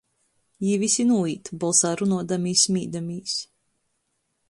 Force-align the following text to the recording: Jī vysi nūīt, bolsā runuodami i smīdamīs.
Jī 0.67 0.77
vysi 0.83 1.05
nūīt, 1.09 1.53
bolsā 1.65 1.93
runuodami 2.01 2.57
i 2.57 2.61
smīdamīs. 2.65 3.37